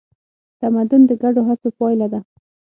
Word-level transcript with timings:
تمدن 0.61 1.01
د 1.09 1.11
ګډو 1.21 1.41
هڅو 1.49 1.69
پایله 1.77 2.07
ده. 2.13 2.19